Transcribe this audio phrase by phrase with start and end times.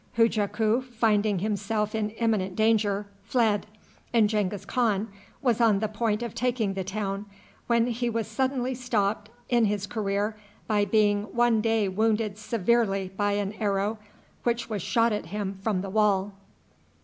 [0.17, 3.67] Hujaku, finding himself in imminent danger, fled;
[4.11, 5.09] and Genghis Khan
[5.43, 7.27] was on the point of taking the town,
[7.67, 10.35] when he was suddenly stopped in his career
[10.65, 13.99] by being one day wounded severely by an arrow
[14.41, 16.33] which was shot at him from the wall.